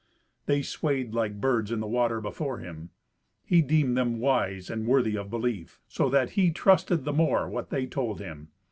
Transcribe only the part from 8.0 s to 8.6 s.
him.